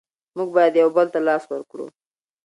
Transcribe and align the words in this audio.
موږ 0.35 0.49
بايد 0.55 0.73
يو 0.81 0.89
بل 0.95 1.07
ته 1.13 1.19
لاس 1.27 1.43
ورکړو. 1.47 1.87